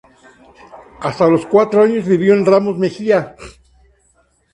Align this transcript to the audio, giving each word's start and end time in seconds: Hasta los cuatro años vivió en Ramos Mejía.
Hasta 0.99 1.27
los 1.27 1.45
cuatro 1.45 1.83
años 1.83 2.07
vivió 2.07 2.33
en 2.33 2.43
Ramos 2.43 2.75
Mejía. 2.75 3.35